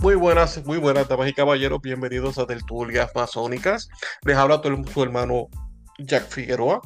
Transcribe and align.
Muy 0.00 0.14
buenas, 0.14 0.64
muy 0.64 0.78
buenas 0.78 1.08
damas 1.08 1.28
y 1.28 1.32
caballeros, 1.32 1.80
bienvenidos 1.82 2.38
a 2.38 2.46
Tertulias 2.46 3.10
Masónicas. 3.12 3.88
Les 4.22 4.36
habla 4.36 4.62
su 4.62 5.02
hermano 5.02 5.48
Jack 5.98 6.28
Figueroa, 6.28 6.80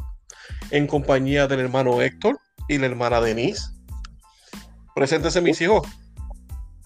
en 0.70 0.86
compañía 0.86 1.46
del 1.46 1.60
hermano 1.60 2.00
Héctor 2.00 2.38
y 2.68 2.78
la 2.78 2.86
hermana 2.86 3.20
Denise. 3.20 3.70
Preséntese 4.94 5.40
mis 5.40 5.60
hijos. 5.60 5.86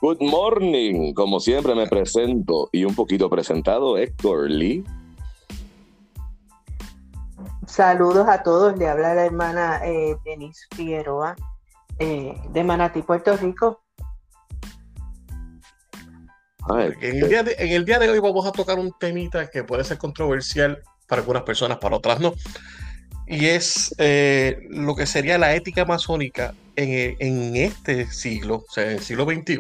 Good 0.01 0.19
morning, 0.21 1.13
como 1.15 1.39
siempre 1.39 1.75
me 1.75 1.87
presento 1.87 2.69
y 2.73 2.85
un 2.85 2.95
poquito 2.95 3.29
presentado, 3.31 3.97
Héctor 3.97 4.51
Lee. 4.51 4.85
Saludos 7.67 8.29
a 8.29 8.43
todos, 8.43 8.77
le 8.77 8.89
habla 8.89 9.15
la 9.15 9.25
hermana 9.25 9.81
eh, 9.85 10.17
Denise 10.25 10.67
Figueroa 10.75 11.37
eh, 11.99 12.35
de 12.51 12.65
Manatí, 12.65 13.03
Puerto 13.03 13.37
Rico. 13.37 13.83
en, 16.79 17.17
el 17.23 17.29
día 17.29 17.43
de, 17.43 17.55
en 17.59 17.73
el 17.73 17.85
día 17.85 17.99
de 17.99 18.11
hoy 18.11 18.19
vamos 18.19 18.47
a 18.47 18.53
tocar 18.53 18.79
un 18.79 18.93
temita 18.99 19.49
que 19.51 19.65
puede 19.65 19.85
ser 19.85 19.99
controversial 19.99 20.83
para 21.07 21.21
algunas 21.21 21.45
personas, 21.45 21.79
para 21.79 21.97
otras 21.97 22.21
no. 22.21 22.35
Y 23.27 23.47
es 23.47 23.95
eh, 23.99 24.67
lo 24.71 24.95
que 24.95 25.07
sería 25.07 25.39
la 25.39 25.55
ética 25.55 25.85
masónica 25.85 26.55
en, 26.77 27.17
en, 27.19 27.57
este 27.57 28.11
siglo, 28.11 28.65
o 28.69 28.73
sea, 28.73 28.85
en 28.85 28.91
el 28.97 29.01
siglo 29.01 29.25
XXI, 29.25 29.59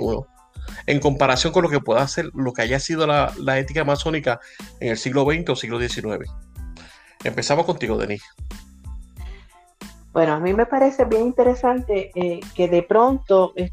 en 0.86 1.00
comparación 1.00 1.52
con 1.52 1.62
lo 1.62 1.68
que 1.68 1.80
pueda 1.80 2.06
ser 2.08 2.30
lo 2.34 2.52
que 2.52 2.62
haya 2.62 2.80
sido 2.80 3.06
la, 3.06 3.32
la 3.38 3.58
ética 3.58 3.84
masónica 3.84 4.40
en 4.80 4.90
el 4.90 4.98
siglo 4.98 5.24
XX 5.24 5.50
o 5.50 5.56
siglo 5.56 5.78
XIX. 5.78 6.30
Empezamos 7.24 7.64
contigo, 7.64 7.96
Denis. 7.96 8.22
Bueno, 10.12 10.34
a 10.34 10.40
mí 10.40 10.52
me 10.52 10.66
parece 10.66 11.04
bien 11.04 11.22
interesante 11.22 12.10
eh, 12.14 12.40
que 12.54 12.68
de 12.68 12.82
pronto 12.82 13.54
eh, 13.56 13.70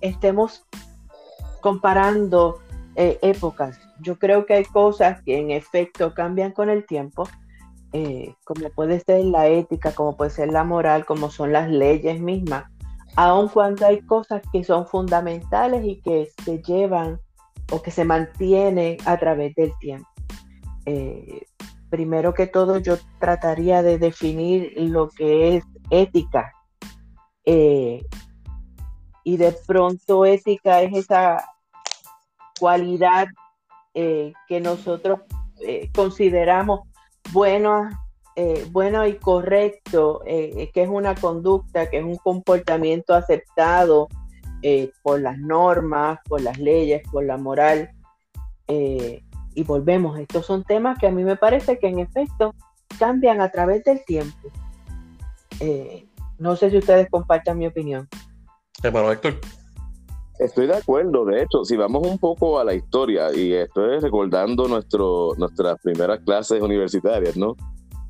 estemos 0.00 0.64
comparando 1.60 2.60
épocas. 2.94 3.80
Yo 4.00 4.18
creo 4.18 4.44
que 4.44 4.52
hay 4.52 4.64
cosas 4.64 5.22
que 5.22 5.38
en 5.38 5.50
efecto 5.50 6.12
cambian 6.12 6.52
con 6.52 6.68
el 6.68 6.84
tiempo, 6.84 7.26
eh, 7.92 8.34
como 8.44 8.70
puede 8.70 9.00
ser 9.00 9.24
la 9.24 9.48
ética, 9.48 9.92
como 9.92 10.16
puede 10.16 10.30
ser 10.30 10.52
la 10.52 10.64
moral, 10.64 11.04
como 11.04 11.30
son 11.30 11.52
las 11.52 11.70
leyes 11.70 12.20
mismas, 12.20 12.64
aun 13.16 13.48
cuando 13.48 13.86
hay 13.86 14.00
cosas 14.02 14.42
que 14.52 14.64
son 14.64 14.86
fundamentales 14.86 15.84
y 15.84 16.00
que 16.00 16.28
se 16.44 16.62
llevan 16.62 17.20
o 17.70 17.82
que 17.82 17.90
se 17.90 18.04
mantienen 18.04 18.96
a 19.04 19.16
través 19.18 19.54
del 19.54 19.72
tiempo. 19.78 20.08
Eh, 20.86 21.46
primero 21.90 22.32
que 22.34 22.46
todo, 22.46 22.78
yo 22.78 22.96
trataría 23.18 23.82
de 23.82 23.98
definir 23.98 24.72
lo 24.76 25.08
que 25.08 25.56
es 25.56 25.64
ética. 25.90 26.52
y 29.24 29.36
de 29.36 29.52
pronto 29.66 30.24
ética 30.24 30.82
es 30.82 30.94
esa 30.96 31.44
cualidad 32.58 33.26
eh, 33.94 34.32
que 34.46 34.60
nosotros 34.60 35.20
eh, 35.66 35.90
consideramos 35.92 36.88
bueno, 37.32 37.88
eh, 38.36 38.66
bueno 38.70 39.06
y 39.06 39.16
correcto, 39.16 40.22
que 40.24 40.70
es 40.74 40.88
una 40.88 41.14
conducta, 41.14 41.90
que 41.90 41.98
es 41.98 42.04
un 42.04 42.16
comportamiento 42.16 43.14
aceptado 43.14 44.08
por 45.02 45.20
las 45.20 45.38
normas, 45.38 46.20
por 46.28 46.40
las 46.40 46.58
leyes, 46.58 47.02
por 47.10 47.24
la 47.24 47.36
moral. 47.36 47.90
y 48.68 49.64
volvemos, 49.64 50.18
estos 50.18 50.46
son 50.46 50.64
temas 50.64 50.98
que 50.98 51.06
a 51.06 51.10
mí 51.10 51.24
me 51.24 51.36
parece 51.36 51.78
que 51.78 51.88
en 51.88 51.98
efecto 51.98 52.54
cambian 52.98 53.40
a 53.40 53.50
través 53.50 53.84
del 53.84 54.04
tiempo. 54.04 54.48
no 56.38 56.56
sé 56.56 56.70
si 56.70 56.78
ustedes 56.78 57.08
compartan 57.10 57.58
mi 57.58 57.66
opinión. 57.66 58.08
Hermano 58.82 59.12
Héctor. 59.12 59.38
Estoy 60.42 60.66
de 60.66 60.74
acuerdo, 60.74 61.24
de 61.24 61.40
hecho, 61.40 61.64
si 61.64 61.76
vamos 61.76 62.04
un 62.04 62.18
poco 62.18 62.58
a 62.58 62.64
la 62.64 62.74
historia, 62.74 63.32
y 63.32 63.52
estoy 63.52 64.00
recordando 64.00 64.66
nuestro, 64.66 65.34
nuestras 65.38 65.78
primeras 65.80 66.18
clases 66.24 66.60
universitarias, 66.60 67.36
¿no? 67.36 67.56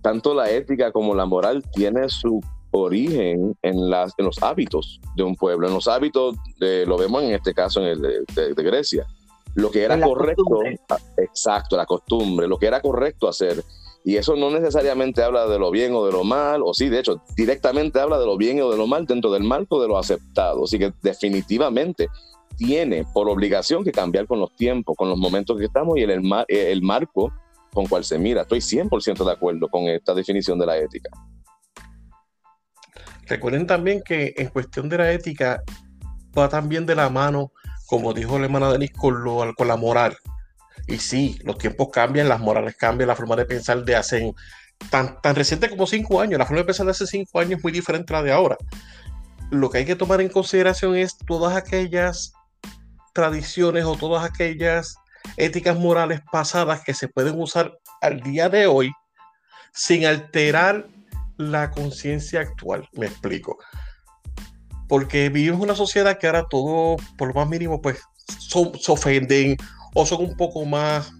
Tanto 0.01 0.33
la 0.33 0.51
ética 0.51 0.93
como 0.93 1.15
la 1.15 1.27
moral 1.27 1.63
tiene 1.75 2.09
su 2.09 2.41
origen 2.71 3.55
en, 3.61 3.91
las, 3.91 4.15
en 4.17 4.25
los 4.25 4.43
hábitos 4.43 4.99
de 5.15 5.25
un 5.25 5.37
pueblo, 5.37 5.67
en 5.67 5.75
los 5.75 5.87
hábitos, 5.89 6.37
de, 6.59 6.87
lo 6.87 6.97
vemos 6.97 7.23
en 7.23 7.33
este 7.33 7.53
caso 7.53 7.81
en 7.81 7.89
el 7.89 8.01
de, 8.01 8.63
Grecia, 8.63 9.07
lo 9.55 9.71
que 9.71 9.83
era 9.83 10.01
correcto, 10.01 10.45
ah, 10.89 10.97
exacto, 11.19 11.77
la 11.77 11.85
costumbre, 11.85 12.49
lo 12.49 12.57
que 12.57 12.67
era 12.67 12.81
correcto 12.81 13.29
hacer. 13.29 13.63
Y 14.05 14.17
eso 14.17 14.35
no 14.35 14.51
necesariamente 14.51 15.23
habla 15.23 15.47
de 15.47 15.59
lo 15.59 15.71
bien 15.71 15.95
o 15.95 16.05
de 16.05 16.13
lo 16.13 16.25
mal, 16.25 16.63
o 16.65 16.75
sí, 16.75 16.89
de 16.89 16.99
hecho, 16.99 17.23
directamente 17.37 18.01
habla 18.01 18.19
de 18.19 18.27
lo 18.27 18.37
bien 18.37 18.61
o 18.61 18.71
de 18.71 18.77
lo 18.77 18.87
mal 18.87 19.07
dentro 19.07 19.31
del 19.31 19.45
marco 19.45 19.81
de 19.81 19.89
lo 19.89 19.97
aceptado. 19.97 20.65
Así 20.65 20.79
que 20.79 20.93
definitivamente 21.03 22.09
tiene 22.57 23.05
por 23.13 23.29
obligación 23.29 23.85
que 23.85 23.93
cambiar 23.93 24.27
con 24.27 24.41
los 24.41 24.55
tiempos, 24.57 24.97
con 24.97 25.09
los 25.09 25.19
momentos 25.19 25.57
que 25.59 25.67
estamos 25.67 25.97
y 25.99 26.03
el, 26.03 26.11
el, 26.49 26.83
marco 26.83 27.33
con 27.73 27.87
cual 27.87 28.05
se 28.05 28.19
mira. 28.19 28.43
Estoy 28.43 28.59
100% 28.59 29.25
de 29.25 29.33
acuerdo 29.33 29.69
con 29.69 29.85
esta 29.85 30.15
definición 30.15 30.59
de 30.59 30.67
la 30.67 30.79
ética. 30.79 31.11
Recuerden 33.27 33.67
también 33.67 34.03
que 34.05 34.35
en 34.37 34.49
cuestión 34.49 34.89
de 34.89 34.99
la 34.99 35.13
ética 35.13 35.63
va 36.37 36.49
también 36.49 36.87
de 36.87 36.95
la 36.95 37.09
mano, 37.09 37.53
como 37.87 38.13
dijo 38.13 38.39
la 38.39 38.47
hermana 38.47 38.73
Denis, 38.73 38.93
con, 38.93 39.23
lo, 39.23 39.55
con 39.57 39.69
la 39.69 39.77
moral. 39.77 40.17
Y 40.87 40.99
sí, 40.99 41.39
los 41.45 41.59
tiempos 41.59 41.89
cambian, 41.93 42.29
las 42.29 42.41
morales 42.41 42.77
cambian, 42.77 43.09
la 43.09 43.17
forma 43.17 43.37
de 43.37 43.47
pensar 43.47 43.85
de 43.85 43.97
hace 43.97 44.33
tan, 44.91 45.21
tan 45.21 45.35
reciente 45.35 45.71
como 45.71 45.87
cinco 45.87 46.21
años, 46.21 46.39
la 46.39 46.47
forma 46.47 46.61
de 46.61 46.67
pensar 46.67 46.87
de 46.87 46.93
hace 46.93 47.07
cinco 47.07 47.39
años 47.39 47.59
es 47.59 47.63
muy 47.63 47.73
diferente 47.73 48.13
a 48.13 48.19
la 48.19 48.23
de 48.25 48.33
ahora. 48.33 48.57
Lo 49.51 49.71
que 49.71 49.79
hay 49.79 49.85
que 49.85 49.97
tomar 49.97 50.21
en 50.21 50.29
consideración 50.29 50.97
es 50.97 51.17
todas 51.19 51.57
aquellas 51.57 52.33
tradiciones 53.13 53.85
o 53.85 53.97
todas 53.97 54.25
aquellas 54.25 54.97
éticas 55.37 55.79
morales 55.79 56.21
pasadas 56.31 56.83
que 56.83 56.95
se 56.95 57.09
pueden 57.09 57.39
usar 57.41 57.79
al 58.01 58.21
día 58.21 58.49
de 58.49 58.67
hoy 58.67 58.91
sin 59.73 60.07
alterar 60.07 60.87
la 61.37 61.71
conciencia 61.71 62.41
actual. 62.41 62.89
Me 62.93 63.07
explico. 63.07 63.59
Porque 64.89 65.29
vivimos 65.29 65.61
una 65.61 65.75
sociedad 65.75 66.19
que 66.19 66.27
ahora 66.27 66.47
todo, 66.49 66.97
por 67.17 67.29
lo 67.29 67.35
más 67.35 67.49
mínimo, 67.49 67.81
pues 67.81 68.01
se 68.29 68.93
ofenden 68.93 69.57
o 69.95 70.07
son 70.07 70.25
un 70.25 70.37
poco 70.37 70.65
más, 70.65 71.13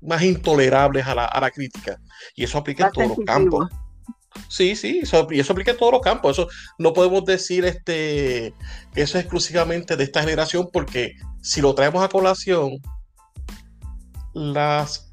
más 0.00 0.22
intolerables 0.22 1.06
a 1.06 1.14
la, 1.14 1.24
a 1.26 1.40
la 1.40 1.50
crítica. 1.50 1.98
Y 2.34 2.44
eso 2.44 2.58
aplica 2.58 2.86
en 2.86 2.92
todos 2.92 3.08
los 3.08 3.26
campos. 3.26 3.68
Sí, 4.48 4.76
sí, 4.76 5.00
eso, 5.02 5.26
y 5.30 5.40
eso 5.40 5.52
aplica 5.52 5.70
en 5.70 5.78
todos 5.78 5.92
los 5.92 6.02
campos. 6.02 6.38
Eso 6.38 6.48
no 6.78 6.92
podemos 6.92 7.24
decir 7.24 7.64
este, 7.64 8.54
que 8.94 9.02
eso 9.02 9.18
es 9.18 9.24
exclusivamente 9.24 9.96
de 9.96 10.04
esta 10.04 10.20
generación, 10.20 10.68
porque 10.72 11.12
si 11.42 11.60
lo 11.60 11.74
traemos 11.74 12.02
a 12.02 12.08
colación, 12.08 12.78
las 14.34 15.12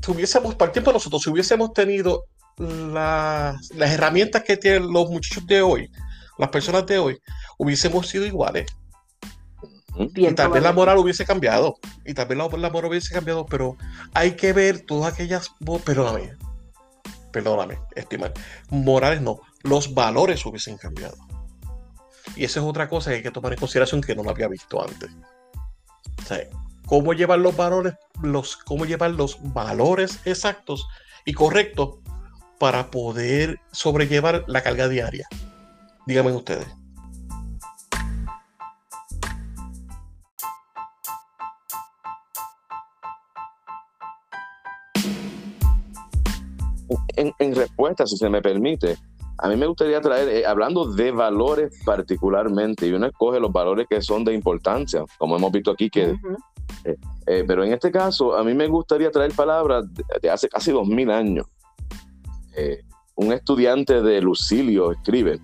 tuviésemos, 0.00 0.54
para 0.54 0.68
el 0.68 0.72
tiempo 0.72 0.92
nosotros, 0.92 1.22
si 1.22 1.30
hubiésemos 1.30 1.72
tenido 1.72 2.24
las, 2.58 3.70
las 3.74 3.90
herramientas 3.90 4.42
que 4.42 4.56
tienen 4.56 4.92
los 4.92 5.10
muchachos 5.10 5.46
de 5.46 5.62
hoy, 5.62 5.90
las 6.38 6.50
personas 6.50 6.86
de 6.86 6.98
hoy, 6.98 7.18
hubiésemos 7.58 8.06
sido 8.06 8.26
iguales. 8.26 8.66
Y 9.98 10.32
tal 10.34 10.50
vez 10.50 10.62
la 10.62 10.72
moral 10.72 10.98
hubiese 10.98 11.24
cambiado. 11.24 11.78
Y 12.04 12.14
tal 12.14 12.26
vez 12.26 12.36
la, 12.36 12.48
moral 12.48 12.90
hubiese 12.90 13.14
cambiado, 13.14 13.46
pero 13.46 13.76
hay 14.14 14.32
que 14.32 14.52
ver 14.52 14.80
todas 14.80 15.12
aquellas. 15.12 15.50
Perdóname. 15.84 16.34
Perdóname, 17.32 17.78
estimar. 17.94 18.32
Morales 18.70 19.20
no. 19.20 19.40
Los 19.62 19.94
valores 19.94 20.44
hubiesen 20.46 20.76
cambiado. 20.76 21.16
Y 22.34 22.44
esa 22.44 22.60
es 22.60 22.66
otra 22.66 22.88
cosa 22.88 23.10
que 23.10 23.16
hay 23.16 23.22
que 23.22 23.30
tomar 23.30 23.52
en 23.52 23.58
consideración 23.58 24.00
que 24.00 24.14
no 24.14 24.22
lo 24.22 24.30
había 24.30 24.48
visto 24.48 24.82
antes. 24.82 25.10
O 26.18 26.26
sea, 26.26 26.40
cómo 26.86 27.12
llevar 27.12 27.38
los 27.38 27.56
valores, 27.56 27.94
los, 28.22 28.56
cómo 28.56 28.84
llevar 28.84 29.12
los 29.12 29.38
valores 29.52 30.20
exactos 30.24 30.86
y 31.24 31.32
correctos 31.32 31.96
para 32.58 32.90
poder 32.90 33.60
sobrellevar 33.72 34.44
la 34.46 34.62
carga 34.62 34.88
diaria. 34.88 35.26
Díganme 36.06 36.32
ustedes. 36.32 36.66
En, 47.86 47.96
respuesta, 47.96 48.06
si 48.06 48.16
se 48.16 48.28
me 48.28 48.42
permite, 48.42 48.96
a 49.38 49.48
mí 49.48 49.56
me 49.56 49.66
gustaría 49.66 50.00
traer, 50.00 50.28
eh, 50.28 50.46
hablando 50.46 50.92
de 50.92 51.10
valores 51.10 51.72
particularmente, 51.84 52.86
y 52.86 52.92
uno 52.92 53.06
escoge 53.06 53.40
los 53.40 53.52
valores 53.52 53.86
que 53.88 54.00
son 54.00 54.24
de 54.24 54.34
importancia, 54.34 55.04
como 55.18 55.36
hemos 55.36 55.52
visto 55.52 55.70
aquí, 55.70 55.90
que, 55.90 56.16
eh, 56.84 56.96
eh, 57.26 57.44
pero 57.46 57.64
en 57.64 57.72
este 57.72 57.90
caso, 57.90 58.36
a 58.36 58.44
mí 58.44 58.54
me 58.54 58.66
gustaría 58.66 59.10
traer 59.10 59.32
palabras 59.32 59.84
de, 60.22 60.30
hace 60.30 60.48
casi 60.48 60.70
dos 60.70 60.86
mil 60.86 61.10
años. 61.10 61.46
un 63.16 63.32
estudiante 63.32 64.02
de 64.02 64.20
Lucilio 64.20 64.92
escribe, 64.92 65.40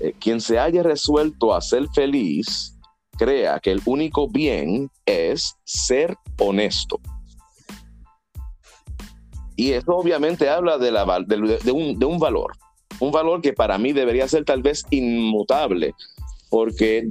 eh, 0.00 0.14
quien 0.18 0.40
se 0.40 0.58
haya 0.58 0.82
resuelto 0.82 1.54
a 1.54 1.60
ser 1.60 1.86
feliz, 1.94 2.74
crea 3.18 3.60
que 3.60 3.70
el 3.70 3.82
único 3.84 4.28
bien 4.28 4.90
es 5.04 5.54
ser 5.64 6.16
honesto. 6.38 6.98
Y 9.60 9.72
eso 9.72 9.94
obviamente 9.94 10.48
habla 10.48 10.78
de, 10.78 10.90
un, 11.70 12.18
valor, 12.18 12.52
un 12.98 13.12
valor 13.12 13.42
que 13.42 13.52
para 13.52 13.76
mí 13.76 13.92
debería 13.92 14.26
ser 14.26 14.46
tal 14.46 14.62
vez 14.62 14.86
inmutable, 14.88 15.92
porque 16.48 17.10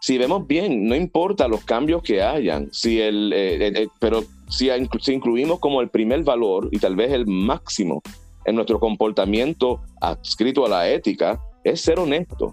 si 0.00 0.18
vemos 0.18 0.48
bien, 0.48 0.88
no 0.88 0.96
importa 0.96 1.46
los 1.46 1.64
cambios 1.64 2.02
que 2.02 2.22
hayan, 2.22 2.68
si 2.72 3.00
el, 3.00 3.32
eh, 3.32 3.68
eh, 3.68 3.88
pero 4.00 4.24
si, 4.48 4.68
si, 5.00 5.12
incluimos 5.12 5.60
como 5.60 5.80
el 5.80 5.90
primer 5.90 6.24
valor 6.24 6.68
y 6.72 6.80
tal 6.80 6.96
vez 6.96 7.12
el 7.12 7.28
máximo 7.28 8.02
en 8.46 8.56
nuestro 8.56 8.80
comportamiento 8.80 9.80
adscrito 10.00 10.66
a 10.66 10.70
la 10.70 10.90
ética, 10.90 11.40
es 11.62 11.82
ser 11.82 12.00
honesto. 12.00 12.52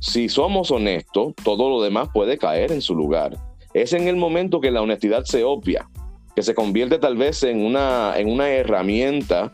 Si 0.00 0.30
somos 0.30 0.70
honestos, 0.70 1.34
todo 1.44 1.68
lo 1.68 1.82
demás 1.82 2.08
puede 2.14 2.38
caer 2.38 2.72
en 2.72 2.80
su 2.80 2.94
lugar. 2.94 3.36
Es 3.74 3.92
en 3.92 4.08
el 4.08 4.16
momento 4.16 4.58
que 4.58 4.70
la 4.70 4.80
honestidad 4.80 5.24
se 5.24 5.44
obvia, 5.44 5.86
que 6.34 6.42
se 6.42 6.54
convierte 6.54 6.98
tal 6.98 7.16
vez 7.16 7.42
en 7.42 7.64
una, 7.64 8.14
en 8.16 8.30
una 8.30 8.48
herramienta 8.48 9.52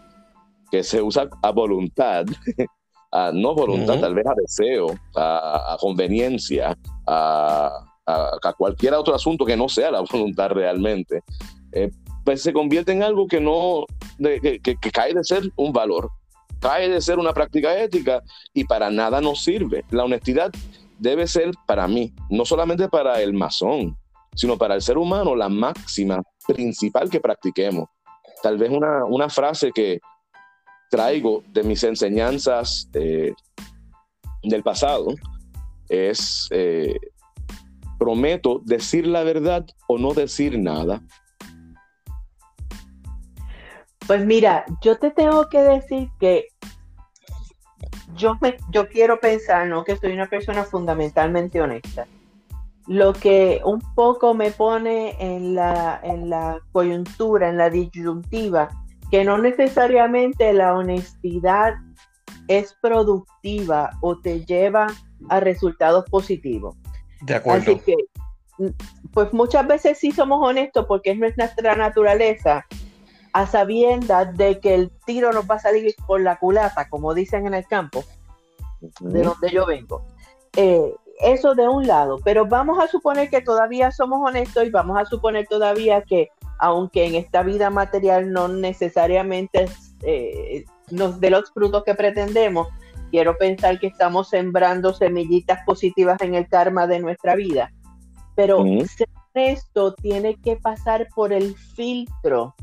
que 0.71 0.83
se 0.83 1.01
usa 1.01 1.29
a 1.43 1.51
voluntad, 1.51 2.25
a 3.13 3.31
no 3.33 3.55
voluntad, 3.55 4.01
tal 4.01 4.15
vez 4.15 4.27
a 4.27 4.35
deseo, 4.37 4.89
a, 5.15 5.77
conveniencia, 5.81 6.77
a, 7.07 7.71
a, 8.07 8.53
cualquier 8.57 8.95
otro 8.95 9.15
asunto 9.15 9.45
que 9.45 9.57
no 9.57 9.69
sea 9.69 9.91
la 9.91 10.01
voluntad 10.13 10.51
realmente, 10.51 11.23
eh, 11.73 11.91
pues 12.25 12.43
se 12.43 12.53
convierte 12.53 12.93
en 12.93 13.03
algo 13.03 13.27
que 13.27 13.41
no, 13.41 13.87
que, 14.19 14.61
que 14.61 14.91
cae 14.91 15.15
de 15.15 15.23
ser 15.23 15.43
un 15.57 15.73
valor 15.73 16.11
cae 16.61 16.89
de 16.89 17.01
ser 17.01 17.19
una 17.19 17.33
práctica 17.33 17.79
ética 17.81 18.23
y 18.55 18.65
para 18.65 18.91
nada 18.91 19.21
nos 19.21 19.43
sirve. 19.43 19.85
La 19.91 20.05
honestidad 20.05 20.51
debe 20.99 21.27
ser 21.27 21.53
para 21.67 21.87
mí, 21.87 22.13
no 22.31 22.45
solamente 22.45 22.89
para 22.89 23.21
el 23.21 23.35
masón, 23.35 23.97
sino 24.37 24.57
para 24.57 24.77
el 24.77 24.83
ser 24.83 24.99
humano, 24.99 25.35
la 25.35 25.49
máxima 25.49 26.23
principal 26.47 27.11
que 27.11 27.21
practiquemos. 27.21 27.89
Tal 28.43 28.59
vez 28.59 28.71
una, 28.71 29.29
frase 29.29 29.73
que 29.73 29.99
traigo 30.91 31.43
de 31.49 31.65
mis 31.65 31.83
enseñanzas 31.83 32.89
eh, 32.93 33.33
del 34.45 34.63
pasado 34.63 35.09
es, 35.89 36.47
eh, 36.51 36.95
prometo 37.99 38.61
decir 38.65 39.07
la 39.07 39.23
verdad 39.23 39.67
o 39.87 39.99
no 39.99 40.13
decir 40.13 40.59
nada. 40.59 41.03
Pues 44.07 44.25
mira, 44.25 44.65
yo 44.83 44.99
te 44.99 45.11
tengo 45.11 45.49
que 45.49 45.61
decir 45.63 46.09
que 46.21 46.47
yo, 48.15 48.37
me, 48.41 48.57
yo 48.71 48.89
quiero 48.89 49.19
pensar, 49.19 49.67
¿no? 49.67 49.85
Que 49.85 49.97
soy 49.97 50.13
una 50.13 50.27
persona 50.29 50.65
fundamentalmente 50.65 51.61
honesta. 51.61 52.07
Lo 52.87 53.13
que 53.13 53.61
un 53.65 53.81
poco 53.95 54.35
me 54.35 54.51
pone 54.51 55.17
en 55.19 55.55
la, 55.55 56.01
en 56.03 56.31
la 56.31 56.59
coyuntura, 56.73 57.49
en 57.49 57.59
la 57.59 57.69
disyuntiva, 57.69 58.69
que 59.11 59.25
no 59.25 59.39
necesariamente 59.39 60.53
la 60.53 60.75
honestidad 60.75 61.75
es 62.49 62.77
productiva 62.81 63.91
o 64.01 64.19
te 64.21 64.45
lleva 64.45 64.87
a 65.29 65.41
resultados 65.41 66.05
positivos. 66.11 66.77
De 67.23 67.35
acuerdo. 67.35 67.73
Así 67.73 67.81
que, 67.81 67.97
pues 69.13 69.33
muchas 69.33 69.67
veces 69.67 69.99
sí 69.99 70.13
somos 70.13 70.39
honestos 70.43 70.87
porque 70.87 71.11
es 71.11 71.19
nuestra 71.19 71.75
naturaleza, 71.75 72.67
a 73.33 73.47
sabiendas 73.47 74.35
de 74.37 74.61
que 74.61 74.75
el 74.75 74.91
tiro 75.05 75.31
nos 75.31 75.45
va 75.45 75.57
a 75.57 75.59
salir 75.59 75.95
por 76.07 76.23
la 76.23 76.39
culata, 76.39 76.89
como 76.89 77.13
dicen 77.13 77.47
en 77.47 77.53
el 77.53 77.67
campo, 77.67 78.03
de 79.01 79.23
donde 79.23 79.51
yo 79.51 79.67
vengo. 79.67 80.07
Eh, 80.57 80.95
eso 81.21 81.55
de 81.55 81.69
un 81.69 81.87
lado, 81.87 82.19
pero 82.25 82.47
vamos 82.47 82.79
a 82.83 82.89
suponer 82.89 83.31
que 83.31 83.41
todavía 83.41 83.91
somos 83.91 84.21
honestos 84.23 84.65
y 84.67 84.71
vamos 84.71 84.99
a 84.99 85.05
suponer 85.05 85.47
todavía 85.47 86.03
que 86.03 86.29
aunque 86.59 87.07
en 87.07 87.15
esta 87.15 87.43
vida 87.43 87.71
material 87.71 88.33
no 88.33 88.49
necesariamente 88.49 89.67
eh, 90.03 90.65
nos 90.91 91.21
dé 91.21 91.31
los 91.31 91.51
frutos 91.53 91.85
que 91.85 91.95
pretendemos, 91.95 92.69
quiero 93.11 93.37
pensar 93.37 93.79
que 93.79 93.89
estamos 93.89 94.29
sembrando 94.29 94.93
semillitas 94.93 95.61
positivas 95.65 96.21
en 96.23 96.35
el 96.35 96.49
karma 96.49 96.87
de 96.87 97.01
nuestra 97.01 97.35
vida. 97.35 97.73
Pero 98.35 98.65
esto 99.35 99.95
tiene 99.95 100.37
que 100.37 100.57
pasar 100.57 101.09
por 101.15 101.33
el 101.33 101.55
filtro 101.57 102.55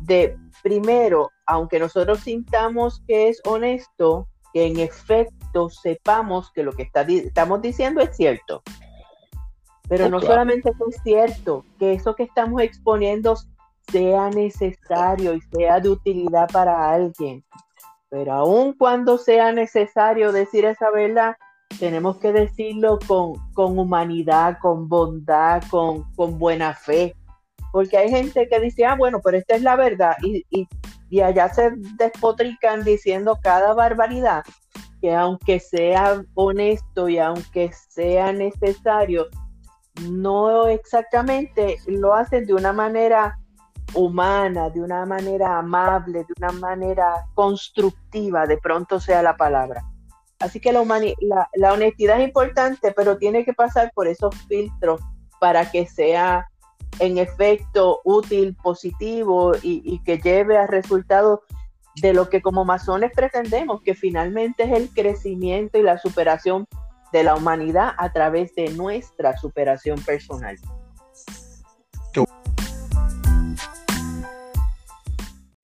de, 0.00 0.36
primero, 0.62 1.30
aunque 1.46 1.78
nosotros 1.78 2.20
sintamos 2.20 3.02
que 3.06 3.28
es 3.28 3.40
honesto, 3.44 4.28
que 4.52 4.66
en 4.66 4.78
efecto 4.78 5.68
sepamos 5.70 6.50
que 6.52 6.62
lo 6.62 6.72
que 6.72 6.82
está, 6.82 7.02
estamos 7.02 7.62
diciendo 7.62 8.00
es 8.00 8.16
cierto. 8.16 8.62
Pero 9.88 10.08
no 10.10 10.20
solamente 10.20 10.70
es 10.70 11.02
cierto, 11.02 11.64
que 11.78 11.94
eso 11.94 12.14
que 12.14 12.24
estamos 12.24 12.60
exponiendo 12.60 13.36
sea 13.90 14.28
necesario 14.28 15.34
y 15.34 15.40
sea 15.40 15.80
de 15.80 15.88
utilidad 15.88 16.48
para 16.52 16.90
alguien. 16.90 17.42
Pero 18.10 18.32
aun 18.32 18.74
cuando 18.74 19.18
sea 19.18 19.52
necesario 19.52 20.32
decir 20.32 20.64
esa 20.66 20.90
verdad, 20.90 21.36
tenemos 21.78 22.18
que 22.18 22.32
decirlo 22.32 22.98
con, 23.06 23.34
con 23.54 23.78
humanidad, 23.78 24.58
con 24.60 24.88
bondad, 24.88 25.62
con, 25.70 26.10
con 26.14 26.38
buena 26.38 26.74
fe, 26.74 27.14
porque 27.72 27.96
hay 27.98 28.10
gente 28.10 28.48
que 28.48 28.60
dice, 28.60 28.84
ah, 28.84 28.96
bueno, 28.96 29.20
pero 29.22 29.36
esta 29.36 29.54
es 29.54 29.62
la 29.62 29.76
verdad, 29.76 30.16
y, 30.22 30.44
y, 30.50 30.66
allá 31.20 31.48
se 31.48 31.72
despotrican 31.96 32.84
diciendo 32.84 33.38
cada 33.42 33.74
barbaridad, 33.74 34.44
que 35.00 35.14
aunque 35.14 35.60
sea 35.60 36.22
honesto 36.34 37.08
y 37.08 37.18
aunque 37.18 37.70
sea 37.88 38.32
necesario, 38.32 39.26
no 40.02 40.68
exactamente 40.68 41.78
lo 41.86 42.14
hacen 42.14 42.46
de 42.46 42.54
una 42.54 42.72
manera 42.72 43.38
humana, 43.94 44.70
de 44.70 44.80
una 44.80 45.06
manera 45.06 45.58
amable, 45.58 46.24
de 46.24 46.34
una 46.38 46.52
manera 46.52 47.26
constructiva, 47.34 48.46
de 48.46 48.58
pronto 48.58 49.00
sea 49.00 49.22
la 49.22 49.36
palabra. 49.36 49.82
Así 50.40 50.60
que 50.60 50.72
la, 50.72 51.48
la 51.54 51.72
honestidad 51.72 52.20
es 52.20 52.28
importante, 52.28 52.92
pero 52.92 53.16
tiene 53.16 53.44
que 53.44 53.54
pasar 53.54 53.90
por 53.94 54.06
esos 54.06 54.34
filtros 54.46 55.00
para 55.40 55.70
que 55.70 55.86
sea 55.86 56.46
en 56.98 57.18
efecto 57.18 58.00
útil, 58.04 58.54
positivo 58.54 59.52
y, 59.62 60.00
que 60.04 60.18
lleve 60.18 60.56
a 60.56 60.66
resultados 60.66 61.40
de 62.00 62.12
lo 62.12 62.28
que 62.28 62.42
como 62.42 62.64
masones 62.64 63.12
pretendemos, 63.14 63.82
que 63.82 63.94
finalmente 63.94 64.64
es 64.64 64.72
el 64.72 64.90
crecimiento 64.90 65.78
y 65.78 65.82
la 65.82 65.98
superación 65.98 66.66
de 67.12 67.22
la 67.22 67.34
humanidad 67.34 67.92
a 67.98 68.12
través 68.12 68.54
de 68.54 68.70
nuestra 68.70 69.36
superación 69.36 70.00
personal. 70.02 70.56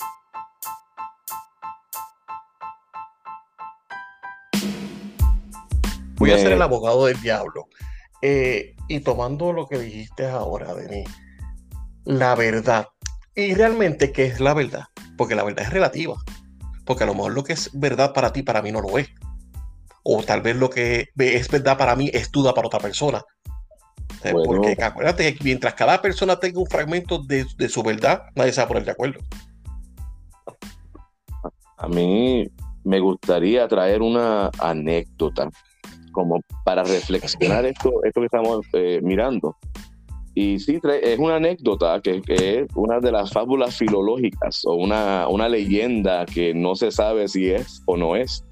Voy 6.16 6.30
a 6.30 6.38
ser 6.38 6.52
el 6.52 6.62
abogado 6.62 7.04
del 7.04 7.20
diablo. 7.20 7.66
Eh, 8.22 8.74
y 8.88 9.00
tomando 9.00 9.52
lo 9.52 9.66
que 9.68 9.80
dijiste 9.80 10.26
ahora, 10.26 10.72
Denis, 10.72 11.10
la 12.04 12.34
verdad. 12.36 12.88
Y 13.34 13.52
realmente, 13.52 14.10
¿qué 14.10 14.24
es 14.24 14.40
la 14.40 14.54
verdad? 14.54 14.84
Porque 15.18 15.34
la 15.34 15.44
verdad 15.44 15.66
es 15.66 15.70
relativa. 15.74 16.14
Porque 16.86 17.04
a 17.04 17.06
lo 17.06 17.14
mejor 17.14 17.34
lo 17.34 17.44
que 17.44 17.52
es 17.52 17.68
verdad 17.74 18.14
para 18.14 18.32
ti, 18.32 18.42
para 18.42 18.62
mí 18.62 18.72
no 18.72 18.80
lo 18.80 18.96
es. 18.96 19.10
O 20.04 20.22
tal 20.22 20.40
vez 20.40 20.56
lo 20.56 20.70
que 20.70 21.10
es 21.18 21.50
verdad 21.50 21.76
para 21.76 21.96
mí 21.96 22.10
es 22.14 22.32
duda 22.32 22.54
para 22.54 22.68
otra 22.68 22.80
persona. 22.80 23.22
Porque 24.30 24.76
acuérdate 24.80 25.34
que 25.34 25.44
mientras 25.44 25.74
cada 25.74 26.00
persona 26.00 26.38
tenga 26.38 26.60
un 26.60 26.66
fragmento 26.66 27.18
de, 27.18 27.44
su 27.68 27.82
verdad, 27.82 28.24
nadie 28.34 28.52
se 28.52 28.60
va 28.60 28.64
a 28.64 28.68
poner 28.68 28.84
de 28.84 28.90
acuerdo. 28.92 29.20
A 31.78 31.88
mí 31.88 32.46
me 32.84 33.00
gustaría 33.00 33.66
traer 33.66 34.02
una 34.02 34.50
anécdota 34.60 35.50
como 36.12 36.40
para 36.64 36.84
reflexionar 36.84 37.64
esto, 37.64 38.04
esto 38.04 38.20
que 38.20 38.26
estamos 38.26 38.60
eh, 38.74 39.00
mirando. 39.02 39.56
Y 40.34 40.58
sí, 40.60 40.78
es 41.02 41.18
una 41.18 41.36
anécdota 41.36 42.00
que, 42.00 42.22
es 42.26 42.66
una 42.74 43.00
de 43.00 43.12
las 43.12 43.32
fábulas 43.32 43.76
filológicas 43.76 44.62
o 44.64 44.74
una, 44.74 45.26
una 45.28 45.48
leyenda 45.48 46.24
que 46.26 46.54
no 46.54 46.74
se 46.74 46.90
sabe 46.90 47.28
si 47.28 47.50
es 47.50 47.82
o 47.86 47.96
no 47.96 48.16
es. 48.16 48.44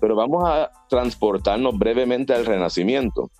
Pero 0.00 0.14
vamos 0.14 0.44
a 0.46 0.70
transportarnos 0.88 1.76
brevemente 1.76 2.34
al 2.34 2.46
Renacimiento 2.46 3.30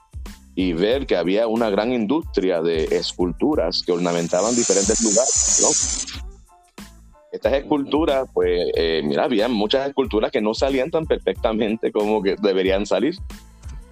y 0.58 0.72
ver 0.72 1.06
que 1.06 1.14
había 1.14 1.46
una 1.46 1.70
gran 1.70 1.92
industria 1.92 2.60
de 2.60 2.82
esculturas 2.86 3.80
que 3.86 3.92
ornamentaban 3.92 4.56
diferentes 4.56 5.00
lugares, 5.04 5.60
¿no? 5.62 6.88
Estas 7.30 7.52
esculturas, 7.52 8.28
pues, 8.34 8.68
eh, 8.74 9.00
mira, 9.04 9.22
había 9.22 9.46
muchas 9.46 9.86
esculturas 9.86 10.32
que 10.32 10.40
no 10.40 10.54
salían 10.54 10.90
tan 10.90 11.06
perfectamente 11.06 11.92
como 11.92 12.20
que 12.24 12.34
deberían 12.42 12.86
salir. 12.86 13.14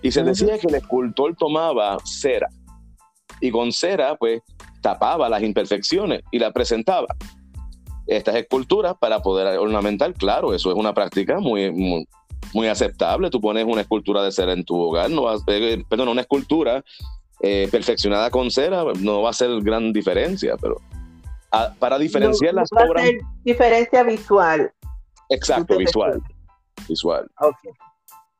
Y 0.03 0.11
se 0.11 0.25
decía 0.25 0.59
que 0.59 0.67
el 0.67 0.75
escultor 0.75 1.37
tomaba 1.37 1.99
cera 2.05 2.49
y 3.41 3.53
con 3.53 3.71
cera 3.71 4.17
pues 4.17 4.43
tapaba 4.81 5.29
las 5.29 5.45
imperfecciones 5.45 6.23
y 6.33 6.41
la 6.41 6.51
presentaba. 6.51 7.07
Estas 8.09 8.35
esculturas 8.35 8.97
para 9.01 9.23
poder 9.23 9.57
ornamentar, 9.57 10.15
claro, 10.15 10.53
eso 10.53 10.73
es 10.73 10.77
una 10.77 10.93
práctica 10.93 11.39
muy, 11.39 11.71
muy, 11.71 12.09
aceptable. 12.69 13.31
Tú 13.31 13.41
pones 13.41 13.65
una 13.65 13.83
escultura 13.83 14.23
de 14.23 14.33
cera 14.33 14.53
en 14.53 14.65
tu 14.65 14.77
hogar, 14.77 15.11
no 15.11 15.23
vas, 15.23 15.43
eh, 15.47 15.83
perdón, 15.89 16.09
una 16.09 16.23
escultura 16.23 16.85
eh, 17.41 17.69
perfeccionada 17.71 18.31
con 18.31 18.51
cera 18.51 18.83
no 18.99 19.23
va 19.23 19.31
a 19.31 19.35
ser 19.35 19.61
gran 19.61 19.93
diferencia, 19.93 20.57
pero 20.57 20.81
ah, 21.53 21.73
para 21.79 21.99
diferenciar 21.99 22.55
las 22.55 22.71
obras... 22.73 23.11
diferencia 23.45 24.03
visual. 24.03 24.73
Exacto, 25.29 25.77
visual. 25.77 26.23
Visual. 26.89 27.31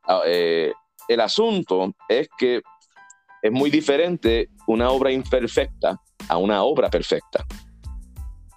Ah, 0.07 0.23
eh, 0.25 0.73
el 1.09 1.21
asunto 1.21 1.95
es 2.09 2.29
que 2.39 2.63
es 3.43 3.53
muy 3.53 3.71
diferente 3.71 4.49
una 4.67 4.91
obra 4.91 5.11
imperfecta 5.11 6.01
a 6.29 6.37
una 6.39 6.63
obra 6.63 6.89
perfecta. 6.89 7.45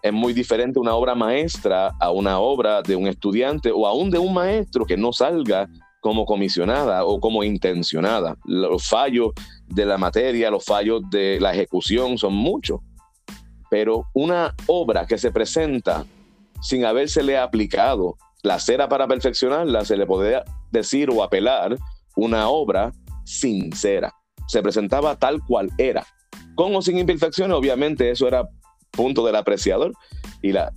Es 0.02 0.14
muy 0.14 0.34
diferente 0.34 0.80
una 0.80 0.96
obra 0.96 1.16
maestra 1.16 1.94
a 2.00 2.12
una 2.12 2.40
obra 2.40 2.82
de 2.82 2.96
un 2.96 3.08
estudiante 3.08 3.72
o 3.72 3.86
aún 3.86 4.10
de 4.10 4.18
un 4.18 4.34
maestro 4.34 4.86
que 4.86 4.98
no 4.98 5.12
salga 5.12 5.68
como 6.00 6.26
comisionada 6.26 7.04
o 7.06 7.20
como 7.20 7.44
intencionada. 7.44 8.38
Los 8.46 8.88
fallos 8.88 9.32
de 9.68 9.86
la 9.86 9.98
materia, 9.98 10.50
los 10.50 10.64
fallos 10.64 11.02
de 11.10 11.40
la 11.40 11.54
ejecución 11.54 12.18
son 12.18 12.34
muchos. 12.34 12.80
Pero 13.70 14.06
una 14.14 14.56
obra 14.68 15.06
que 15.06 15.18
se 15.18 15.32
presenta 15.32 16.06
sin 16.62 16.86
habérsele 16.86 17.38
aplicado 17.38 18.18
la 18.42 18.60
cera 18.60 18.88
para 18.88 19.08
perfeccionarla, 19.08 19.84
se 19.84 19.98
le 19.98 20.06
podría 20.06 20.44
decir 20.72 21.10
o 21.10 21.24
apelar 21.24 21.78
una 22.16 22.50
obra 22.50 22.92
sincera. 23.26 24.14
Se 24.48 24.62
presentaba 24.62 25.18
tal 25.18 25.42
cual 25.46 25.70
era. 25.78 26.06
Con 26.56 26.76
o 26.76 26.82
sin 26.82 26.98
imperfecciones, 26.98 27.56
obviamente 27.56 28.10
eso 28.10 28.28
era 28.28 28.48
punto 29.00 29.26
del 29.26 29.38
apreciador. 29.38 29.94
Y 30.42 30.52
la, 30.52 30.74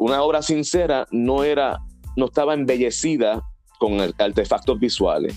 una 0.00 0.22
obra 0.22 0.40
sincera 0.40 1.06
no 1.10 1.44
era, 1.44 1.80
no 2.16 2.26
estaba 2.26 2.54
embellecida 2.54 3.42
con 3.78 4.00
artefactos 4.00 4.80
visuales. 4.80 5.34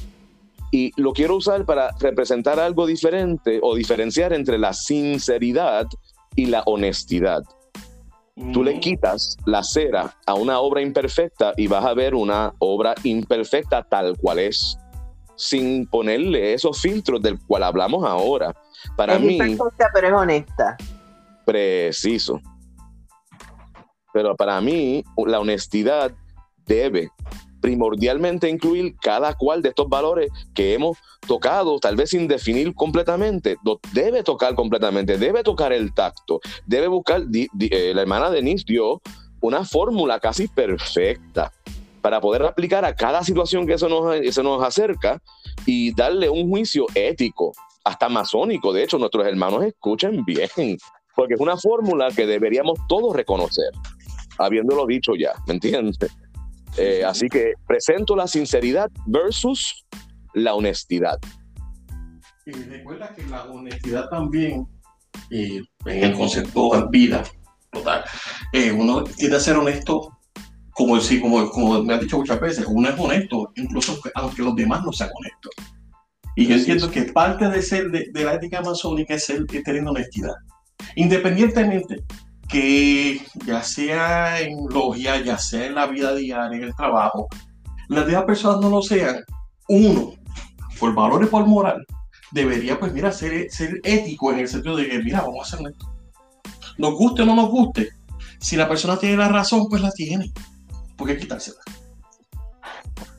Y 0.72 0.92
lo 0.96 1.12
quiero 1.12 1.36
usar 1.36 1.66
para 1.66 1.92
representar 2.00 2.58
algo 2.58 2.86
diferente 2.86 3.60
o 3.62 3.76
diferenciar 3.76 4.32
entre 4.32 4.58
la 4.58 4.72
sinceridad 4.72 5.88
y 6.38 6.46
la 6.46 6.64
honestidad. 6.66 7.44
Tú 8.54 8.64
le 8.64 8.80
quitas 8.80 9.38
la 9.46 9.64
cera 9.64 10.16
a 10.26 10.34
una 10.34 10.60
obra 10.60 10.82
imperfecta 10.82 11.54
y 11.56 11.68
vas 11.68 11.86
a 11.86 11.94
ver 11.94 12.16
una 12.16 12.54
obra 12.60 12.94
imperfecta 13.04 13.84
tal 13.84 14.18
cual 14.18 14.40
es, 14.40 14.78
sin 15.36 15.86
ponerle 15.88 16.54
esos 16.54 16.82
filtros 16.82 17.22
del 17.22 17.40
cual 17.40 17.64
hablamos 17.64 18.06
ahora. 18.06 18.54
Para 18.98 19.20
mí. 19.20 19.38
pero 19.94 20.08
es 20.08 20.14
honesta. 20.14 20.78
Preciso. 21.46 22.42
Pero 24.14 24.36
para 24.36 24.60
mí, 24.62 25.04
la 25.26 25.40
honestidad 25.40 26.12
debe 26.66 27.10
primordialmente 27.62 28.50
incluir 28.50 28.96
cada 29.02 29.34
cual 29.34 29.62
de 29.62 29.70
estos 29.70 29.90
valores 29.90 30.30
que 30.54 30.74
hemos 30.74 30.98
tocado, 31.28 31.80
tal 31.80 31.96
vez 31.96 32.12
sin 32.12 32.28
definir 32.28 32.74
completamente, 32.76 33.58
debe 33.92 34.24
tocar 34.24 34.54
completamente, 34.54 35.18
debe 35.18 35.42
tocar 35.42 35.74
el 35.74 35.94
tacto, 35.94 36.40
debe 36.66 36.88
buscar, 36.88 37.24
eh, 37.34 37.92
la 37.96 38.02
hermana 38.02 38.30
Denise 38.30 38.66
dio 38.68 39.02
una 39.42 39.66
fórmula 39.66 40.20
casi 40.20 40.48
perfecta 40.48 41.52
para 42.02 42.22
poder 42.22 42.44
aplicar 42.44 42.86
a 42.86 42.96
cada 42.96 43.24
situación 43.24 43.66
que 43.66 43.80
se 43.80 43.90
nos, 43.90 44.16
se 44.34 44.44
nos 44.44 44.64
acerca 44.64 45.20
y 45.66 45.92
darle 45.96 46.30
un 46.30 46.48
juicio 46.48 46.86
ético, 46.94 47.52
hasta 47.84 48.10
masónico. 48.10 48.74
De 48.74 48.84
hecho, 48.84 49.00
nuestros 49.00 49.26
hermanos 49.26 49.64
escuchen 49.64 50.24
bien, 50.24 50.78
porque 51.16 51.36
es 51.36 51.40
una 51.40 51.58
fórmula 51.58 52.10
que 52.16 52.26
deberíamos 52.26 52.80
todos 52.88 53.16
reconocer, 53.16 53.72
habiéndolo 54.38 54.86
dicho 54.86 55.14
ya, 55.16 55.34
¿me 55.48 55.54
entiendes? 55.54 55.98
Eh, 56.78 57.04
así 57.06 57.28
que 57.30 57.54
presento 57.68 58.16
la 58.16 58.28
sinceridad 58.28 58.92
versus 59.06 59.86
la 60.34 60.56
honestidad. 60.56 61.18
Y 62.46 62.52
recuerda 62.52 63.14
que 63.16 63.26
la 63.26 63.46
honestidad 63.46 64.10
también, 64.10 64.68
en 65.32 65.66
el 65.86 66.14
concepto 66.14 66.70
de 66.72 66.86
vida, 66.90 67.24
total, 67.72 68.04
eh, 68.52 68.72
uno 68.72 69.04
tiene 69.04 69.36
que 69.36 69.40
ser 69.40 69.56
honesto, 69.58 70.12
como, 70.72 71.00
como, 71.22 71.50
como 71.50 71.84
me 71.84 71.94
han 71.94 72.02
dicho 72.02 72.18
muchas 72.18 72.40
veces, 72.40 72.66
uno 72.68 72.90
es 72.90 73.00
honesto, 73.00 73.52
incluso 73.56 73.98
aunque 74.14 74.44
los 74.44 74.56
demás 74.56 74.84
no 74.84 74.92
sean 74.92 75.10
honestos. 75.16 75.54
Y 76.36 76.48
yo 76.48 76.56
entiendo 76.56 76.92
que 76.92 77.04
parte 77.04 77.48
de 77.48 77.62
ser 77.62 77.90
de, 77.92 78.24
la 78.24 78.34
ética 78.34 78.62
masónica 78.62 79.16
es 79.16 79.26
ser 79.26 79.46
tener 79.46 79.88
honestidad. 79.88 80.34
Independientemente 80.96 82.04
que 82.48 83.22
ya 83.46 83.62
sea 83.64 84.40
en 84.40 84.68
logia, 84.70 85.22
ya 85.22 85.38
sea 85.38 85.66
en 85.66 85.76
la 85.76 85.88
vida 85.88 86.14
diaria, 86.14 86.58
en 86.58 86.64
el 86.64 86.76
trabajo, 86.76 87.28
las 87.90 88.06
demás 88.06 88.26
personas 88.26 88.62
no 88.62 88.70
lo 88.70 88.82
sean, 88.82 89.24
uno, 89.68 90.14
por 90.80 90.94
valores, 90.94 91.30
por 91.30 91.46
moral, 91.46 91.86
debería, 92.32 92.80
pues 92.80 92.94
mira, 92.94 93.12
ser, 93.12 93.50
ser 93.52 93.80
ético 93.84 94.32
en 94.32 94.40
el 94.40 94.48
sentido 94.48 94.76
de 94.76 94.88
que, 94.88 95.00
mira, 95.00 95.22
vamos 95.22 95.40
a 95.40 95.56
hacer 95.56 95.68
esto. 95.68 95.96
Nos 96.78 96.94
guste 96.94 97.24
o 97.24 97.26
no 97.26 97.36
nos 97.36 97.50
guste, 97.50 97.90
si 98.40 98.56
la 98.56 98.68
persona 98.68 98.98
tiene 98.98 99.18
la 99.18 99.30
razón, 99.30 99.68
pues 99.70 99.82
la 99.82 99.92
tiene. 99.92 100.32
¿Por 100.96 101.08
qué 101.08 101.18
quitársela? 101.18 101.58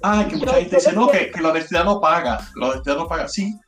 Ay, 0.03 0.27
que 0.27 0.37
mucha 0.37 0.55
gente 0.55 0.77
dice, 0.77 0.93
no, 0.93 1.09
que, 1.09 1.31
que 1.31 1.41
la 1.41 1.51
honestidad 1.51 1.85
no 1.85 2.01
paga, 2.01 2.39
la 2.55 2.69
honestidad 2.69 2.97
no 2.97 3.09
paga, 3.09 3.29
sí, 3.29 3.59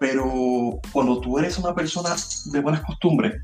pero 0.00 0.80
cuando 0.92 1.20
tú 1.20 1.38
eres 1.38 1.58
una 1.58 1.74
persona 1.74 2.16
de 2.46 2.60
buenas 2.60 2.80
costumbres, 2.80 3.34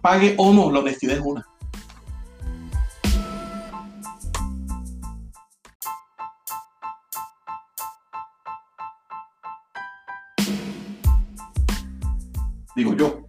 pague 0.00 0.34
o 0.38 0.54
no, 0.54 0.72
la 0.72 0.78
honestidad 0.78 1.18
es 1.18 1.22
una. 1.22 1.46
Digo 12.74 12.94
yo. 12.94 13.20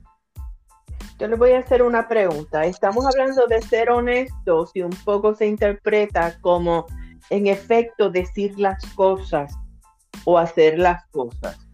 Yo 1.20 1.28
le 1.28 1.36
voy 1.36 1.52
a 1.52 1.60
hacer 1.60 1.84
una 1.84 2.08
pregunta. 2.08 2.64
Estamos 2.64 3.06
hablando 3.06 3.48
de 3.48 3.62
ser 3.64 3.90
honestos 3.90 4.72
y 4.74 4.82
un 4.82 4.96
poco 5.04 5.36
se 5.36 5.46
interpreta 5.46 6.40
como, 6.40 6.86
en 7.30 7.48
efecto, 7.48 8.10
decir 8.10 8.58
las 8.58 8.82
cosas 8.94 9.54
o 10.24 10.38
hacer 10.38 10.80
las 10.80 11.06
cosas 11.08 11.69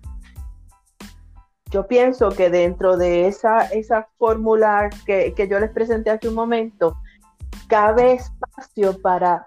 yo 1.75 1.86
pienso 1.86 2.29
que 2.29 2.50
dentro 2.50 2.96
de 2.96 3.27
esa, 3.27 3.65
esa 3.65 4.08
fórmula 4.17 4.89
que, 5.05 5.34
yo 5.50 5.60
les 5.60 5.70
presenté 5.72 6.10
hace 6.10 6.29
un 6.29 6.36
momento, 6.36 6.96
cabe 7.67 8.13
espacio 8.13 8.98
para 9.01 9.46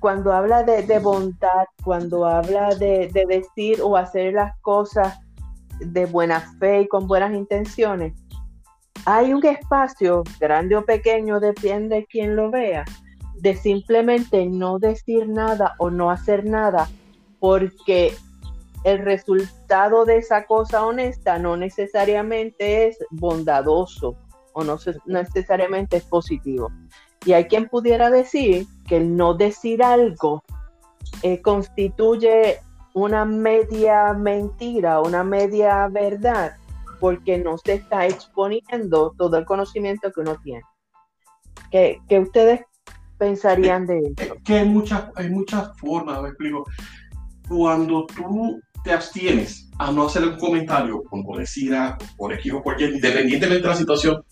cuando 0.00 0.32
habla 0.32 0.62
de, 0.62 0.98
bondad, 1.00 1.66
cuando 1.84 2.24
habla 2.24 2.74
de, 2.76 3.10
decir 3.28 3.82
o 3.82 3.94
hacer 3.94 4.32
las 4.32 4.58
cosas 4.62 5.20
de 5.80 6.06
buena 6.06 6.40
fe 6.58 6.80
y 6.80 6.88
con 6.88 7.06
buenas 7.06 7.34
intenciones, 7.34 8.14
hay 9.04 9.34
un 9.34 9.44
espacio, 9.44 10.22
grande 10.40 10.76
o 10.76 10.84
pequeño, 10.86 11.40
depende 11.40 11.96
de 11.96 12.06
quién 12.06 12.36
lo 12.36 12.50
vea, 12.50 12.86
de 13.34 13.54
simplemente 13.54 14.46
no 14.46 14.78
decir 14.78 15.28
nada 15.28 15.74
o 15.76 15.90
no 15.90 16.10
hacer 16.10 16.46
nada 16.46 16.88
porque 17.38 18.14
el 18.84 18.98
resultado 18.98 20.04
de 20.04 20.18
esa 20.18 20.44
cosa 20.46 20.86
honesta 20.86 21.38
no 21.38 21.56
necesariamente 21.56 22.88
es 22.88 22.98
bondadoso 23.10 24.16
o 24.52 24.62
no, 24.62 24.78
necesariamente 25.06 25.96
es 25.96 26.04
positivo. 26.04 26.70
Y 27.24 27.32
hay 27.32 27.46
quien 27.46 27.68
pudiera 27.68 28.10
decir 28.10 28.66
que 28.86 28.98
el 28.98 29.16
no 29.16 29.34
decir 29.34 29.82
algo 29.82 30.44
eh, 31.22 31.40
constituye 31.40 32.60
una 32.92 33.24
media 33.24 34.12
mentira, 34.12 35.00
una 35.00 35.24
media 35.24 35.88
verdad, 35.88 36.56
porque 37.00 37.38
no 37.38 37.58
se 37.58 37.74
está 37.74 38.06
exponiendo 38.06 39.14
todo 39.16 39.36
el 39.38 39.44
conocimiento 39.44 40.12
que 40.12 40.20
uno 40.20 40.36
tiene. 40.42 40.62
¿Qué, 41.70 42.00
ustedes 42.20 42.60
pensarían 43.18 43.86
de 43.86 44.14
eso? 44.16 44.36
Que 44.44 44.58
hay 44.58 44.68
muchas, 44.68 45.10
hay 45.16 45.28
muchas 45.28 45.76
formas, 45.78 46.22
me 46.22 46.28
explico. 46.28 46.64
Cuando 47.48 48.06
tú 48.06 48.60
te 48.84 48.92
abstienes 48.92 49.70
a 49.78 49.90
no 49.90 50.06
hacer 50.06 50.22
un 50.22 50.38
comentario 50.38 51.02
por 51.10 51.20
algo, 51.40 51.98
por 52.16 52.32
X 52.34 52.52
o 52.52 52.62
cualquier, 52.62 52.92
independientemente 52.92 53.62
de 53.62 53.68
la 53.68 53.74
situación, 53.74 54.22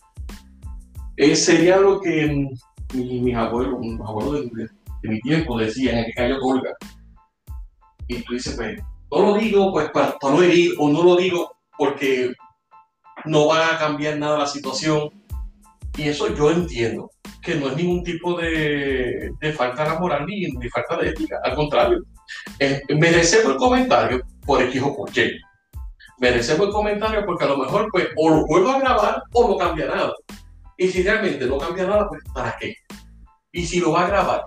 eh, 1.16 1.34
sería 1.34 1.78
lo 1.78 2.00
que 2.00 2.48
mis 2.94 3.34
abuelos, 3.34 3.80
los 3.82 4.08
abuelos 4.08 4.50
de, 4.52 4.68
mi 5.08 5.20
tiempo 5.20 5.58
decían 5.58 5.98
en 5.98 6.04
que 6.04 6.12
cayó 6.12 6.38
colga. 6.38 6.70
Y 8.06 8.22
tú 8.22 8.34
dices, 8.34 8.54
pues, 8.54 8.78
no 9.10 9.22
lo 9.22 9.38
digo 9.38 9.72
pues 9.72 9.90
para, 9.90 10.16
no 10.22 10.42
herir 10.42 10.74
o 10.78 10.88
no 10.90 11.02
lo 11.02 11.16
digo 11.16 11.56
porque 11.76 12.32
no 13.24 13.48
va 13.48 13.74
a 13.74 13.78
cambiar 13.78 14.18
nada 14.18 14.38
la 14.38 14.46
situación. 14.46 15.10
Y 15.96 16.08
eso 16.08 16.34
yo 16.34 16.50
entiendo 16.50 17.10
que 17.42 17.56
no 17.56 17.68
es 17.68 17.76
ningún 17.76 18.02
tipo 18.02 18.38
de, 18.38 19.30
falta 19.54 19.92
de 19.92 19.98
moral 19.98 20.26
ni, 20.26 20.46
falta 20.68 20.96
de 20.96 21.10
ética. 21.10 21.40
Al 21.44 21.54
contrario, 21.54 22.02
Eh, 22.58 22.80
merecemos 22.96 23.52
el 23.52 23.58
comentario 23.58 24.22
por 24.46 24.62
X 24.62 24.82
o 24.82 24.96
por 24.96 25.10
Y. 25.10 25.38
Merecemos 26.18 26.68
el 26.68 26.72
comentario 26.72 27.24
porque 27.26 27.44
a 27.44 27.48
lo 27.48 27.58
mejor 27.58 27.88
pues 27.90 28.08
o 28.16 28.30
lo 28.30 28.46
vuelvo 28.46 28.70
a 28.70 28.80
grabar 28.80 29.22
o 29.32 29.48
no 29.48 29.56
cambia 29.56 29.86
nada. 29.86 30.12
Y 30.78 30.88
si 30.88 31.02
realmente 31.02 31.44
no 31.46 31.58
cambia 31.58 31.84
nada, 31.84 32.08
pues 32.08 32.22
¿para 32.32 32.56
qué? 32.58 32.74
Y 33.52 33.66
si 33.66 33.80
lo 33.80 33.92
va 33.92 34.04
a 34.04 34.08
grabar 34.08 34.42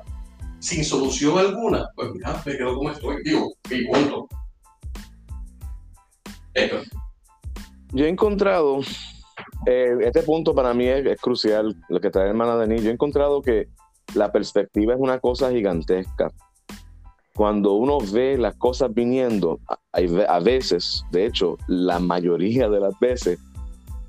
sin 0.60 0.84
solución 0.84 1.38
alguna, 1.38 1.88
pues 1.96 2.10
mira, 2.12 2.42
me 2.44 2.58
quedo 2.58 2.76
como 2.76 2.90
estoy, 2.90 3.22
digo, 3.24 3.54
y 3.70 3.86
punto. 3.86 4.28
Yo 7.92 8.06
he 8.06 8.10
encontrado, 8.10 8.82
eh, 9.66 9.98
este 10.02 10.24
punto 10.24 10.54
para 10.54 10.74
mí 10.74 10.88
es, 10.88 11.20
crucial, 11.20 11.76
lo 11.90 12.00
que 12.00 12.10
trae 12.10 12.30
hermana 12.30 12.58
Denis, 12.58 12.84
yo 12.84 12.90
he 12.90 12.94
encontrado 12.94 13.42
que 13.42 13.68
la 14.14 14.32
perspectiva 14.32 14.94
es 14.94 15.00
una 15.00 15.20
cosa 15.20 15.52
gigantesca. 15.52 16.32
Cuando 17.36 17.74
uno 17.74 17.98
ve 18.00 18.38
las 18.38 18.56
cosas 18.56 18.94
viniendo, 18.94 19.60
a, 19.68 19.78
a 20.30 20.40
veces, 20.40 21.04
de 21.12 21.26
hecho, 21.26 21.58
la 21.68 22.00
mayoría 22.00 22.70
de 22.70 22.80
las 22.80 22.98
veces, 23.00 23.40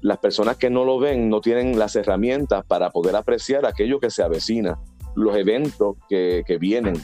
las 0.01 0.19
personas 0.19 0.57
que 0.57 0.71
no 0.71 0.85
lo 0.85 0.99
ven 0.99 1.29
no 1.29 1.41
tienen 1.41 1.79
las 1.79 1.97
herramientas 1.97 2.65
para 2.67 2.91
poder 2.91 3.17
apreciar 3.17 3.67
aquello 3.67 3.99
que 3.99 4.11
se 4.11 4.23
avecina, 4.23 4.79
los 5.17 5.37
eventos 5.37 5.97
que, 6.09 6.45
que 6.47 6.59
vienen, 6.59 7.03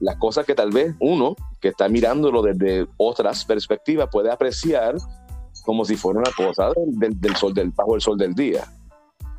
las 0.00 0.16
cosas 0.16 0.44
que 0.44 0.54
tal 0.54 0.70
vez 0.70 0.94
uno 0.98 1.36
que 1.60 1.68
está 1.68 1.88
mirándolo 1.88 2.42
desde 2.42 2.88
otras 2.96 3.44
perspectivas 3.44 4.08
puede 4.10 4.30
apreciar 4.30 4.96
como 5.62 5.84
si 5.84 5.96
fuera 5.96 6.20
una 6.20 6.32
cosa 6.36 6.72
del, 6.74 7.20
del, 7.20 7.36
sol 7.36 7.54
del 7.54 7.70
bajo 7.70 7.94
el 7.94 8.00
sol 8.00 8.18
del 8.18 8.34
día. 8.34 8.64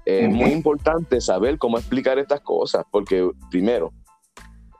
Es 0.06 0.30
muy 0.30 0.51
importante 0.51 1.22
saber 1.22 1.58
cómo 1.58 1.77
explicar 1.77 2.20
estas 2.20 2.42
cosas, 2.42 2.84
porque 2.92 3.30
primero, 3.50 3.94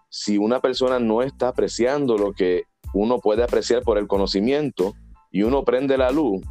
si 0.10 0.38
una 0.38 0.60
persona 0.60 1.00
no 1.00 1.22
está 1.22 1.50
apreciando 1.50 2.18
lo 2.18 2.34
que 2.34 2.64
uno 2.94 3.20
puede 3.20 3.44
apreciar 3.44 3.84
por 3.84 3.98
el 3.98 4.08
conocimiento 4.08 4.94
y 5.32 5.44
uno 5.44 5.64
prende 5.64 5.98
la 5.98 6.12
luz, 6.12 6.42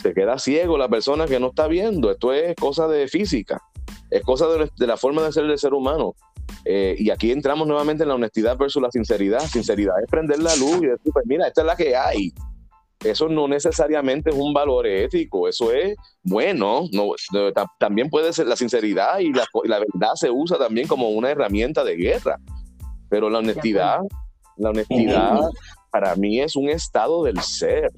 se 0.00 0.12
queda 0.12 0.38
ciego 0.38 0.76
la 0.76 0.88
persona 0.88 1.26
que 1.26 1.40
no 1.40 1.48
está 1.48 1.68
viendo. 1.68 2.10
Esto 2.10 2.32
es 2.32 2.54
cosa 2.54 2.86
de 2.86 3.08
física, 3.08 3.62
es 4.10 4.22
cosa 4.22 4.46
de, 4.48 4.70
de 4.76 4.86
la 4.86 4.96
forma 4.96 5.22
de 5.22 5.32
ser 5.32 5.46
del 5.46 5.58
ser 5.58 5.72
humano. 5.72 6.14
Eh, 6.64 6.96
y 6.98 7.10
aquí 7.10 7.32
entramos 7.32 7.66
nuevamente 7.66 8.02
en 8.02 8.08
la 8.08 8.14
honestidad 8.14 8.56
versus 8.56 8.82
la 8.82 8.90
sinceridad. 8.90 9.40
Sinceridad 9.40 9.94
es 10.02 10.10
prender 10.10 10.40
la 10.40 10.54
luz 10.56 10.78
y 10.82 10.86
decir, 10.86 11.12
pues 11.12 11.24
mira, 11.26 11.46
esta 11.46 11.62
es 11.62 11.66
la 11.66 11.76
que 11.76 11.96
hay. 11.96 12.32
Eso 13.02 13.28
no 13.28 13.48
necesariamente 13.48 14.30
es 14.30 14.36
un 14.36 14.52
valor 14.52 14.86
ético, 14.86 15.48
eso 15.48 15.72
es 15.72 15.96
bueno. 16.22 16.84
No, 16.92 17.12
también 17.78 18.10
puede 18.10 18.32
ser 18.32 18.46
la 18.46 18.56
sinceridad 18.56 19.18
y 19.20 19.32
la, 19.32 19.46
la, 19.64 19.78
verdad 19.78 20.14
se 20.14 20.30
usa 20.30 20.58
también 20.58 20.86
como 20.86 21.08
una 21.10 21.30
herramienta 21.30 21.82
de 21.82 21.96
guerra. 21.96 22.36
Pero 23.08 23.30
la 23.30 23.38
honestidad, 23.38 24.00
la 24.56 24.70
honestidad 24.70 25.40
para 25.90 26.14
mí 26.14 26.40
es 26.40 26.56
un 26.56 26.68
estado 26.68 27.24
del 27.24 27.40
ser 27.40 27.90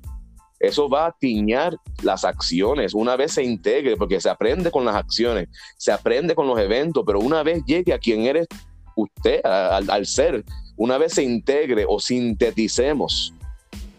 eso 0.62 0.88
va 0.88 1.06
a 1.06 1.12
tiñar 1.18 1.76
las 2.04 2.24
acciones 2.24 2.94
una 2.94 3.16
vez 3.16 3.32
se 3.32 3.42
integre, 3.42 3.96
porque 3.96 4.20
se 4.20 4.30
aprende 4.30 4.70
con 4.70 4.84
las 4.84 4.94
acciones, 4.94 5.48
se 5.76 5.90
aprende 5.90 6.36
con 6.36 6.46
los 6.46 6.56
eventos, 6.58 7.02
pero 7.04 7.18
una 7.18 7.42
vez 7.42 7.64
llegue 7.66 7.92
a 7.92 7.98
quien 7.98 8.26
eres 8.26 8.46
usted, 8.94 9.44
al, 9.44 10.06
ser, 10.06 10.44
una 10.76 10.98
vez 10.98 11.14
se 11.14 11.24
integre 11.24 11.84
o 11.88 11.98
sinteticemos. 11.98 13.34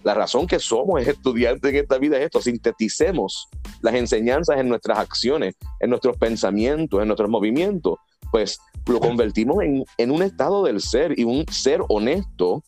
La 0.03 0.13
razón 0.13 0.48
que 0.48 0.60
somos 0.60 1.05
estudiantes 1.05 1.72
en 1.72 1.77
esta 1.77 1.98
vida 1.98 2.17
es 2.17 2.25
esto, 2.25 2.41
sinteticemos 2.41 3.48
las 3.81 3.93
enseñanzas 3.95 4.60
en 4.60 4.69
nuestras 4.69 5.00
acciones, 5.00 5.55
en 5.79 5.89
nuestros 5.89 6.17
pensamientos, 6.17 7.01
en 7.01 7.07
nuestros 7.07 7.29
movimientos, 7.29 7.98
pues 8.31 8.60
lo 8.88 9.00
convertimos 9.00 9.63
en, 9.63 9.86
en 9.98 10.12
un 10.12 10.24
estado 10.24 10.63
del 10.63 10.81
ser 10.81 11.17
y 11.17 11.24
un 11.24 11.45
ser 11.50 11.81
honesto 11.88 12.63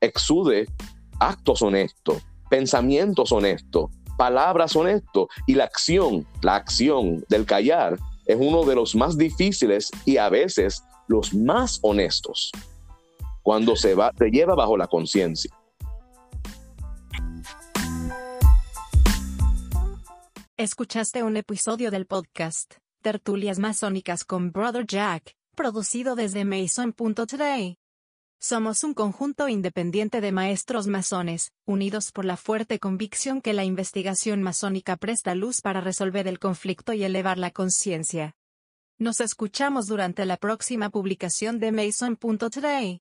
exude 0.00 0.66
actos 1.20 1.62
honestos 1.62 2.22
pensamientos 2.54 3.32
honestos, 3.32 3.90
palabras 4.16 4.76
honestos 4.76 5.26
y 5.44 5.56
la 5.56 5.64
acción, 5.64 6.24
la 6.40 6.54
acción 6.54 7.24
del 7.28 7.44
callar 7.44 7.98
es 8.26 8.36
uno 8.38 8.64
de 8.64 8.76
los 8.76 8.94
más 8.94 9.18
difíciles 9.18 9.90
y 10.04 10.18
a 10.18 10.28
veces 10.28 10.84
los 11.08 11.34
más 11.34 11.80
honestos 11.82 12.52
cuando 13.42 13.74
se 13.74 13.96
va, 13.96 14.12
se 14.16 14.30
lleva 14.30 14.54
bajo 14.54 14.76
la 14.76 14.86
conciencia. 14.86 15.50
Escuchaste 20.64 21.22
un 21.22 21.36
episodio 21.36 21.90
del 21.90 22.06
podcast 22.06 22.76
Tertulias 23.02 23.58
Masónicas 23.58 24.24
con 24.24 24.50
Brother 24.50 24.86
Jack, 24.86 25.34
producido 25.54 26.16
desde 26.16 26.46
Mason.today. 26.46 27.76
Somos 28.40 28.82
un 28.82 28.94
conjunto 28.94 29.46
independiente 29.50 30.22
de 30.22 30.32
maestros 30.32 30.86
masones, 30.86 31.50
unidos 31.66 32.12
por 32.12 32.24
la 32.24 32.38
fuerte 32.38 32.78
convicción 32.78 33.42
que 33.42 33.52
la 33.52 33.64
investigación 33.64 34.42
masónica 34.42 34.96
presta 34.96 35.34
luz 35.34 35.60
para 35.60 35.82
resolver 35.82 36.26
el 36.28 36.38
conflicto 36.38 36.94
y 36.94 37.04
elevar 37.04 37.36
la 37.36 37.50
conciencia. 37.50 38.32
Nos 38.98 39.20
escuchamos 39.20 39.86
durante 39.86 40.24
la 40.24 40.38
próxima 40.38 40.88
publicación 40.88 41.58
de 41.58 41.72
Mason.today. 41.72 42.92